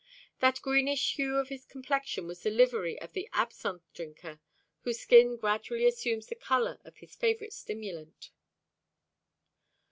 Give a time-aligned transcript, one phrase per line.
[0.39, 4.39] That greenish hue of his complexion was the livery of the absinthe drinker,
[4.79, 8.31] whose skin gradually assumes the colour of his favourite stimulant.